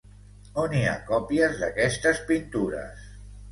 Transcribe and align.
On 0.63 0.73
hi 0.77 0.81
ha 0.91 0.95
còpies 1.09 1.61
d'aquestes 1.61 2.25
pintures? 2.33 3.07